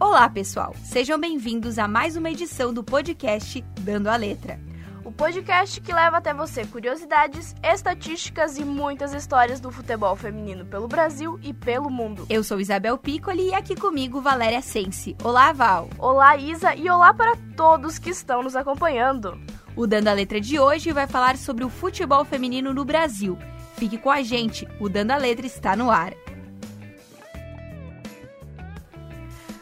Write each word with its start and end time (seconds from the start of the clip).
Olá, 0.00 0.28
pessoal! 0.28 0.76
Sejam 0.84 1.18
bem-vindos 1.18 1.76
a 1.76 1.88
mais 1.88 2.14
uma 2.14 2.30
edição 2.30 2.72
do 2.72 2.84
podcast 2.84 3.64
Dando 3.80 4.06
a 4.06 4.14
Letra. 4.14 4.60
O 5.04 5.10
podcast 5.10 5.80
que 5.80 5.92
leva 5.92 6.18
até 6.18 6.32
você 6.32 6.64
curiosidades, 6.64 7.52
estatísticas 7.64 8.58
e 8.58 8.64
muitas 8.64 9.12
histórias 9.12 9.58
do 9.58 9.72
futebol 9.72 10.14
feminino 10.14 10.64
pelo 10.64 10.86
Brasil 10.86 11.36
e 11.42 11.52
pelo 11.52 11.90
mundo. 11.90 12.26
Eu 12.30 12.44
sou 12.44 12.60
Isabel 12.60 12.96
Piccoli 12.96 13.48
e 13.48 13.54
aqui 13.54 13.74
comigo 13.74 14.20
Valéria 14.20 14.62
Sense. 14.62 15.16
Olá, 15.24 15.52
Val! 15.52 15.90
Olá, 15.98 16.36
Isa, 16.36 16.76
e 16.76 16.88
olá 16.88 17.12
para 17.12 17.36
todos 17.56 17.98
que 17.98 18.10
estão 18.10 18.40
nos 18.40 18.54
acompanhando. 18.54 19.36
O 19.74 19.84
Dando 19.84 20.08
a 20.08 20.12
Letra 20.12 20.40
de 20.40 20.60
hoje 20.60 20.92
vai 20.92 21.08
falar 21.08 21.36
sobre 21.36 21.64
o 21.64 21.68
futebol 21.68 22.24
feminino 22.24 22.72
no 22.72 22.84
Brasil. 22.84 23.36
Fique 23.76 23.98
com 23.98 24.12
a 24.12 24.22
gente, 24.22 24.66
o 24.78 24.88
Dando 24.88 25.10
a 25.10 25.16
Letra 25.16 25.44
está 25.46 25.74
no 25.74 25.90
ar. 25.90 26.12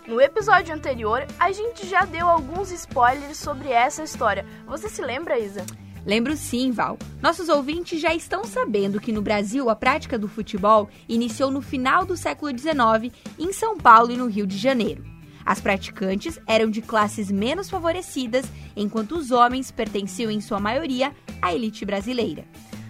No 0.06 0.20
episódio 0.20 0.72
anterior, 0.72 1.26
a 1.36 1.50
gente 1.50 1.84
já 1.84 2.04
deu 2.04 2.28
alguns 2.28 2.70
spoilers 2.70 3.36
sobre 3.36 3.70
essa 3.70 4.04
história. 4.04 4.46
Você 4.64 4.88
se 4.88 5.02
lembra, 5.02 5.36
Isa? 5.36 5.66
Lembro 6.06 6.36
sim, 6.36 6.70
Val. 6.70 6.96
Nossos 7.20 7.48
ouvintes 7.48 8.00
já 8.00 8.14
estão 8.14 8.44
sabendo 8.44 9.00
que 9.00 9.10
no 9.10 9.20
Brasil 9.20 9.68
a 9.68 9.74
prática 9.74 10.16
do 10.16 10.28
futebol 10.28 10.88
iniciou 11.08 11.50
no 11.50 11.60
final 11.60 12.04
do 12.04 12.16
século 12.16 12.56
XIX 12.56 13.12
em 13.36 13.52
São 13.52 13.76
Paulo 13.76 14.12
e 14.12 14.16
no 14.16 14.28
Rio 14.28 14.46
de 14.46 14.56
Janeiro. 14.56 15.04
As 15.44 15.60
praticantes 15.60 16.38
eram 16.46 16.70
de 16.70 16.80
classes 16.80 17.28
menos 17.28 17.68
favorecidas, 17.68 18.46
enquanto 18.76 19.16
os 19.16 19.32
homens 19.32 19.72
pertenciam 19.72 20.30
em 20.30 20.40
sua 20.40 20.60
maioria 20.60 21.12
à 21.42 21.52
elite 21.52 21.84
brasileira. 21.84 22.44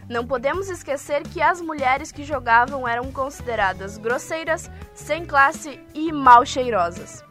Não 0.08 0.24
podemos 0.24 0.68
esquecer 0.68 1.24
que 1.24 1.42
as 1.42 1.60
mulheres 1.60 2.12
que 2.12 2.22
jogavam 2.22 2.86
eram 2.86 3.10
consideradas 3.10 3.98
grosseiras, 3.98 4.70
sem 4.94 5.24
classe 5.24 5.80
e 5.92 6.12
mal 6.12 6.46
cheirosas. 6.46 7.24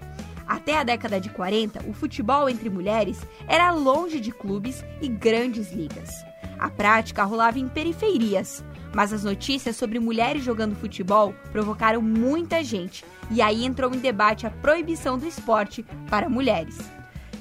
Até 0.46 0.78
a 0.78 0.84
década 0.84 1.20
de 1.20 1.30
40, 1.30 1.88
o 1.88 1.94
futebol 1.94 2.50
entre 2.50 2.70
mulheres 2.70 3.26
era 3.48 3.72
longe 3.72 4.20
de 4.20 4.32
clubes 4.32 4.84
e 5.02 5.08
grandes 5.08 5.72
ligas. 5.72 6.26
A 6.60 6.70
prática 6.70 7.24
rolava 7.24 7.58
em 7.60 7.68
periferias, 7.68 8.64
mas 8.94 9.14
as 9.14 9.24
notícias 9.24 9.78
sobre 9.78 10.00
mulheres 10.00 10.44
jogando 10.44 10.76
futebol 10.76 11.34
provocaram 11.52 12.02
muita 12.02 12.64
gente, 12.64 13.06
e 13.32 13.42
aí 13.42 13.66
entrou 13.66 13.94
em 13.94 14.00
debate 14.00 14.46
a 14.46 14.52
proibição 14.52 15.18
do 15.18 15.26
esporte 15.26 15.84
para 16.10 16.30
mulheres. 16.30 16.78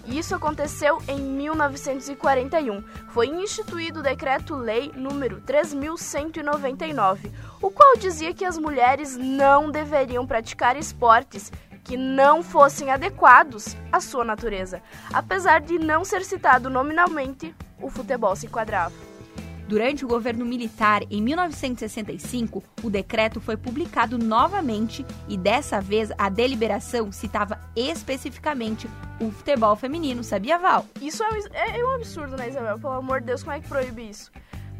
Isso 0.06 0.34
aconteceu 0.34 0.98
em 1.08 1.18
1941. 1.18 2.82
Foi 3.08 3.28
instituído 3.28 4.00
o 4.00 4.02
Decreto-Lei 4.02 4.92
número 4.94 5.40
3199, 5.40 7.32
o 7.60 7.70
qual 7.70 7.96
dizia 7.96 8.34
que 8.34 8.44
as 8.44 8.58
mulheres 8.58 9.16
não 9.16 9.70
deveriam 9.70 10.26
praticar 10.26 10.76
esportes 10.76 11.50
que 11.82 11.96
não 11.96 12.42
fossem 12.42 12.90
adequados 12.90 13.76
à 13.92 14.00
sua 14.00 14.24
natureza. 14.24 14.82
Apesar 15.12 15.60
de 15.60 15.78
não 15.78 16.04
ser 16.04 16.24
citado 16.24 16.68
nominalmente, 16.68 17.54
o 17.80 17.90
futebol 17.90 18.34
se 18.34 18.46
enquadrava. 18.46 19.13
Durante 19.66 20.04
o 20.04 20.08
governo 20.08 20.44
militar, 20.44 21.02
em 21.10 21.22
1965, 21.22 22.62
o 22.82 22.90
decreto 22.90 23.40
foi 23.40 23.56
publicado 23.56 24.18
novamente 24.18 25.06
e 25.26 25.38
dessa 25.38 25.80
vez 25.80 26.10
a 26.18 26.28
deliberação 26.28 27.10
citava 27.10 27.58
especificamente 27.74 28.88
o 29.18 29.30
futebol 29.30 29.74
feminino, 29.74 30.22
sabia, 30.22 30.58
Val? 30.58 30.86
Isso 31.00 31.22
é 31.22 31.28
um, 31.28 31.36
é, 31.54 31.80
é 31.80 31.84
um 31.84 31.94
absurdo, 31.94 32.36
né, 32.36 32.48
Isabel? 32.48 32.78
Pelo 32.78 32.92
amor 32.92 33.20
de 33.20 33.26
Deus, 33.26 33.42
como 33.42 33.56
é 33.56 33.60
que 33.60 33.68
proíbe 33.68 34.08
isso? 34.08 34.30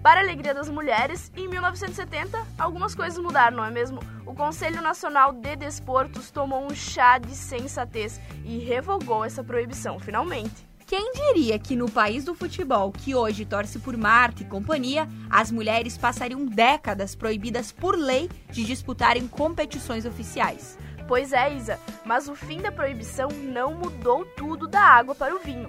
Para 0.03 0.21
a 0.21 0.23
alegria 0.23 0.53
das 0.53 0.69
mulheres, 0.69 1.33
em 1.35 1.49
1970, 1.49 2.47
algumas 2.59 2.95
coisas 2.95 3.19
mudaram, 3.19 3.57
não 3.57 3.65
é 3.65 3.71
mesmo? 3.71 4.01
O 4.27 4.35
Conselho 4.35 4.83
Nacional 4.83 5.33
de 5.33 5.57
Desportos 5.57 6.31
tomou 6.31 6.63
um 6.63 6.75
chá 6.75 7.17
de 7.17 7.35
sensatez 7.35 8.21
e 8.45 8.59
revogou 8.59 9.25
essa 9.25 9.43
proibição, 9.43 9.99
finalmente. 9.99 10.74
Quem 10.97 11.13
diria 11.13 11.59
que 11.59 11.75
no 11.75 11.91
país 11.91 12.25
do 12.25 12.37
futebol, 12.37 12.93
que 12.93 13.17
hoje 13.17 13.45
torce 13.45 13.81
por 13.81 13.97
Marta 13.97 14.43
e 14.43 14.47
companhia, 14.47 15.09
as 15.29 15.51
mulheres 15.51 15.99
passariam 15.99 16.47
décadas 16.47 17.17
proibidas 17.17 17.73
por 17.73 17.99
lei 17.99 18.31
de 18.53 18.63
disputarem 18.63 19.27
competições 19.27 20.07
oficiais? 20.07 20.79
Pois 21.09 21.33
é, 21.33 21.53
Isa, 21.53 21.81
mas 22.05 22.29
o 22.29 22.37
fim 22.37 22.59
da 22.59 22.71
proibição 22.71 23.29
não 23.29 23.75
mudou 23.75 24.25
tudo 24.37 24.69
da 24.69 24.83
água 24.83 25.17
para 25.17 25.35
o 25.35 25.41
vinho. 25.41 25.67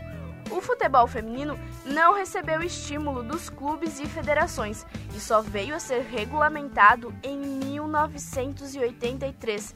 O 0.52 0.62
futebol 0.62 1.08
feminino 1.08 1.58
não 1.84 2.14
recebeu 2.14 2.62
estímulo 2.62 3.24
dos 3.24 3.50
clubes 3.50 4.00
e 4.00 4.06
federações 4.06 4.86
e 5.16 5.20
só 5.20 5.42
veio 5.42 5.74
a 5.74 5.80
ser 5.80 6.04
regulamentado 6.04 7.12
em 7.24 7.36
1983, 7.36 9.74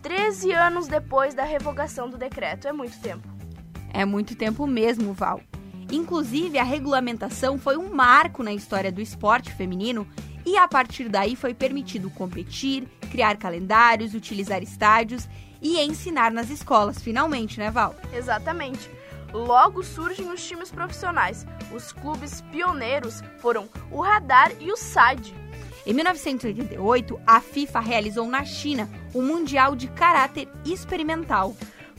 13 0.00 0.52
anos 0.52 0.88
depois 0.88 1.34
da 1.34 1.44
revogação 1.44 2.08
do 2.08 2.16
decreto. 2.16 2.66
É 2.66 2.72
muito 2.72 2.98
tempo. 2.98 3.35
É 3.92 4.04
muito 4.04 4.34
tempo 4.34 4.66
mesmo, 4.66 5.12
Val. 5.12 5.40
Inclusive, 5.90 6.58
a 6.58 6.64
regulamentação 6.64 7.58
foi 7.58 7.76
um 7.76 7.94
marco 7.94 8.42
na 8.42 8.52
história 8.52 8.90
do 8.90 9.00
esporte 9.00 9.52
feminino 9.52 10.06
e 10.44 10.56
a 10.56 10.66
partir 10.66 11.08
daí 11.08 11.34
foi 11.36 11.54
permitido 11.54 12.10
competir, 12.10 12.88
criar 13.10 13.36
calendários, 13.36 14.14
utilizar 14.14 14.62
estádios 14.62 15.28
e 15.60 15.80
ensinar 15.80 16.30
nas 16.30 16.50
escolas, 16.50 17.02
finalmente, 17.02 17.58
né, 17.58 17.70
Val? 17.70 17.94
Exatamente. 18.12 18.90
Logo 19.32 19.82
surgem 19.82 20.30
os 20.30 20.46
times 20.46 20.70
profissionais. 20.70 21.46
Os 21.72 21.92
clubes 21.92 22.40
pioneiros 22.52 23.22
foram 23.38 23.68
o 23.90 24.00
Radar 24.00 24.52
e 24.60 24.70
o 24.70 24.76
SAD. 24.76 25.34
Em 25.84 25.92
1988, 25.92 27.20
a 27.26 27.40
FIFA 27.40 27.80
realizou 27.80 28.26
na 28.26 28.44
China 28.44 28.88
o 29.14 29.22
Mundial 29.22 29.76
de 29.76 29.88
Caráter 29.88 30.48
Experimental. 30.64 31.56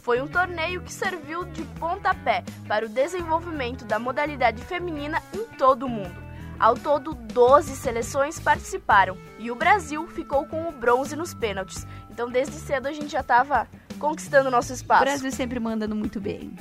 Foi 0.07 0.22
um 0.22 0.28
torneio 0.28 0.81
que 0.81 0.94
serviu 0.94 1.44
de 1.44 1.66
pontapé 1.78 2.41
para 2.66 2.85
o 2.85 2.90
desenvolvimento 2.90 3.84
da 3.84 4.00
modalidade 4.00 4.63
feminina 4.63 5.22
em 5.34 5.44
todo 5.57 5.85
o 5.85 5.90
mundo. 5.90 6.16
Ao 6.57 6.75
todo, 6.75 7.13
12 7.13 7.75
seleções 7.75 8.40
participaram 8.40 9.18
e 9.38 9.51
o 9.51 9.56
Brasil 9.56 10.07
ficou 10.07 10.45
com 10.45 10.69
o 10.69 10.72
bronze 10.72 11.13
nos 11.13 11.34
pênaltis. 11.34 11.85
Então, 12.09 12.31
desde 12.31 12.53
cedo 12.53 12.88
a 12.88 12.94
gente 12.94 13.09
já 13.09 13.19
estava 13.19 13.68
conquistando 14.00 14.50
nosso 14.50 14.72
espaço. 14.72 15.03
O 15.03 15.06
Brasil 15.07 15.29
sempre 15.29 15.59
mandando 15.59 15.94
muito 15.94 16.22
bem. 16.22 16.56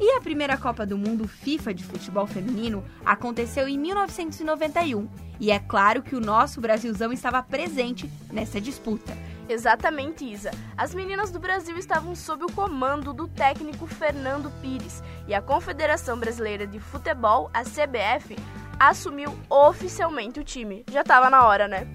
E 0.00 0.16
a 0.16 0.20
primeira 0.22 0.56
Copa 0.56 0.86
do 0.86 0.96
Mundo 0.96 1.28
FIFA 1.28 1.74
de 1.74 1.84
futebol 1.84 2.26
feminino 2.26 2.82
aconteceu 3.04 3.68
em 3.68 3.76
1991. 3.78 5.06
E 5.38 5.50
é 5.50 5.58
claro 5.58 6.02
que 6.02 6.16
o 6.16 6.20
nosso 6.20 6.58
Brasilzão 6.58 7.12
estava 7.12 7.42
presente 7.42 8.10
nessa 8.32 8.58
disputa. 8.58 9.12
Exatamente, 9.52 10.24
Isa. 10.24 10.52
As 10.76 10.94
meninas 10.94 11.32
do 11.32 11.40
Brasil 11.40 11.76
estavam 11.76 12.14
sob 12.14 12.44
o 12.44 12.52
comando 12.52 13.12
do 13.12 13.26
técnico 13.26 13.86
Fernando 13.86 14.50
Pires 14.62 15.02
e 15.26 15.34
a 15.34 15.42
Confederação 15.42 16.16
Brasileira 16.16 16.66
de 16.66 16.78
Futebol, 16.78 17.50
a 17.52 17.62
CBF, 17.64 18.36
assumiu 18.78 19.36
oficialmente 19.48 20.38
o 20.38 20.44
time. 20.44 20.84
Já 20.90 21.00
estava 21.00 21.28
na 21.28 21.44
hora, 21.44 21.66
né? 21.66 21.86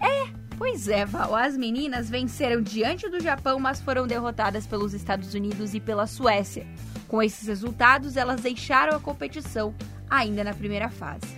É, 0.00 0.28
pois 0.58 0.88
é, 0.88 1.06
Val. 1.06 1.36
As 1.36 1.56
meninas 1.56 2.10
venceram 2.10 2.60
diante 2.60 3.08
do 3.08 3.20
Japão, 3.20 3.60
mas 3.60 3.80
foram 3.80 4.06
derrotadas 4.06 4.66
pelos 4.66 4.92
Estados 4.92 5.34
Unidos 5.34 5.74
e 5.74 5.80
pela 5.80 6.08
Suécia. 6.08 6.66
Com 7.06 7.22
esses 7.22 7.46
resultados, 7.46 8.16
elas 8.16 8.40
deixaram 8.40 8.96
a 8.96 9.00
competição 9.00 9.72
ainda 10.10 10.42
na 10.42 10.52
primeira 10.52 10.88
fase. 10.88 11.31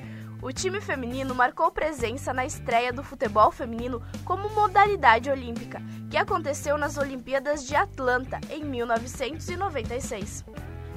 O 0.44 0.52
time 0.52 0.78
feminino 0.78 1.34
marcou 1.34 1.70
presença 1.70 2.30
na 2.34 2.44
estreia 2.44 2.92
do 2.92 3.02
futebol 3.02 3.50
feminino 3.50 4.02
como 4.26 4.50
modalidade 4.50 5.30
olímpica, 5.30 5.80
que 6.10 6.18
aconteceu 6.18 6.76
nas 6.76 6.98
Olimpíadas 6.98 7.66
de 7.66 7.74
Atlanta 7.74 8.38
em 8.50 8.62
1996. 8.62 10.44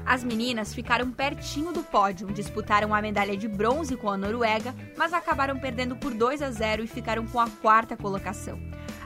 As 0.06 0.22
meninas 0.22 0.74
ficaram 0.74 1.10
pertinho 1.12 1.72
do 1.72 1.82
pódio, 1.82 2.28
disputaram 2.28 2.94
a 2.94 3.02
medalha 3.02 3.38
de 3.38 3.48
bronze 3.48 3.96
com 3.96 4.10
a 4.10 4.18
Noruega, 4.18 4.76
mas 4.98 5.14
acabaram 5.14 5.58
perdendo 5.58 5.96
por 5.96 6.14
2 6.14 6.42
a 6.42 6.52
0 6.52 6.84
e 6.84 6.88
ficaram 6.88 7.26
com 7.26 7.40
a 7.40 7.50
quarta 7.50 7.96
colocação. 7.96 8.60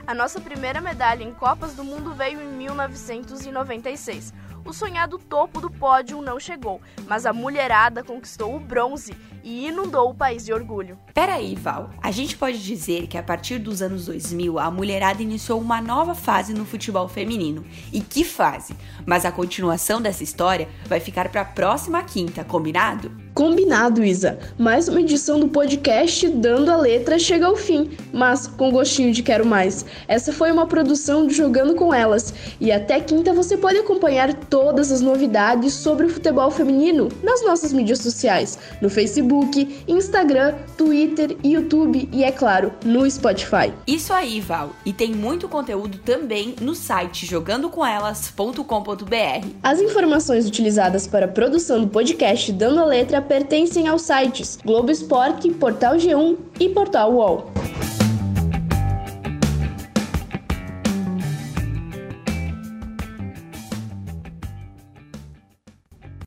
A 0.04 0.12
nossa 0.12 0.40
primeira 0.40 0.80
medalha 0.80 1.22
em 1.22 1.32
Copas 1.32 1.74
do 1.74 1.84
Mundo 1.84 2.12
veio 2.14 2.42
em 2.42 2.48
1996. 2.48 4.34
O 4.64 4.72
sonhado 4.72 5.18
topo 5.18 5.60
do 5.60 5.70
pódio 5.70 6.22
não 6.22 6.38
chegou, 6.38 6.80
mas 7.08 7.26
a 7.26 7.32
mulherada 7.32 8.02
conquistou 8.02 8.54
o 8.54 8.60
bronze 8.60 9.12
e 9.42 9.66
inundou 9.66 10.10
o 10.10 10.14
país 10.14 10.44
de 10.44 10.52
orgulho. 10.52 10.98
Peraí, 11.12 11.54
Val. 11.56 11.90
A 12.00 12.10
gente 12.10 12.36
pode 12.36 12.62
dizer 12.62 13.06
que 13.06 13.18
a 13.18 13.22
partir 13.22 13.58
dos 13.58 13.82
anos 13.82 14.06
2000 14.06 14.58
a 14.58 14.70
mulherada 14.70 15.22
iniciou 15.22 15.60
uma 15.60 15.80
nova 15.80 16.14
fase 16.14 16.54
no 16.54 16.64
futebol 16.64 17.08
feminino. 17.08 17.64
E 17.92 18.00
que 18.00 18.24
fase! 18.24 18.76
Mas 19.04 19.24
a 19.24 19.32
continuação 19.32 20.00
dessa 20.00 20.22
história 20.22 20.68
vai 20.86 21.00
ficar 21.00 21.28
para 21.28 21.40
a 21.40 21.46
próxima 21.46 22.02
quinta, 22.02 22.44
combinado? 22.44 23.21
Combinado, 23.34 24.04
Isa. 24.04 24.38
Mais 24.58 24.88
uma 24.88 25.00
edição 25.00 25.40
do 25.40 25.48
podcast 25.48 26.28
Dando 26.28 26.70
a 26.70 26.76
Letra 26.76 27.18
chega 27.18 27.46
ao 27.46 27.56
fim, 27.56 27.90
mas 28.12 28.46
com 28.46 28.70
gostinho 28.70 29.10
de 29.10 29.22
quero 29.22 29.46
mais. 29.46 29.86
Essa 30.06 30.34
foi 30.34 30.52
uma 30.52 30.66
produção 30.66 31.26
de 31.26 31.32
Jogando 31.32 31.74
com 31.74 31.94
Elas. 31.94 32.34
E 32.60 32.70
até 32.70 33.00
quinta 33.00 33.32
você 33.32 33.56
pode 33.56 33.78
acompanhar 33.78 34.34
todas 34.34 34.92
as 34.92 35.00
novidades 35.00 35.72
sobre 35.72 36.04
o 36.04 36.10
futebol 36.10 36.50
feminino 36.50 37.08
nas 37.22 37.42
nossas 37.42 37.72
mídias 37.72 38.00
sociais: 38.00 38.58
no 38.82 38.90
Facebook, 38.90 39.82
Instagram, 39.88 40.54
Twitter, 40.76 41.34
YouTube 41.42 42.10
e, 42.12 42.24
é 42.24 42.30
claro, 42.30 42.70
no 42.84 43.10
Spotify. 43.10 43.72
Isso 43.86 44.12
aí, 44.12 44.42
Val. 44.42 44.72
E 44.84 44.92
tem 44.92 45.10
muito 45.10 45.48
conteúdo 45.48 45.96
também 45.96 46.54
no 46.60 46.74
site 46.74 47.24
jogandocomelas.com.br. 47.24 49.46
As 49.62 49.80
informações 49.80 50.46
utilizadas 50.46 51.06
para 51.06 51.24
a 51.24 51.28
produção 51.28 51.80
do 51.80 51.88
podcast 51.88 52.52
Dando 52.52 52.80
a 52.80 52.84
Letra 52.84 53.21
pertencem 53.22 53.88
aos 53.88 54.02
sites 54.02 54.58
Globo 54.64 54.90
Esporte, 54.90 55.50
Portal 55.50 55.96
G1 55.96 56.36
e 56.60 56.68
Portal 56.68 57.12
UOL. 57.12 57.61